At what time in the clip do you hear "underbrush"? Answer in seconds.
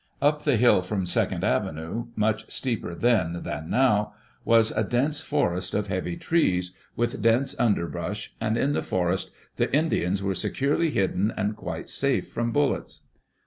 7.59-8.33